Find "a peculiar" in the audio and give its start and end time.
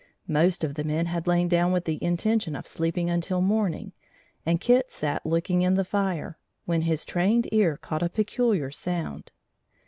8.01-8.71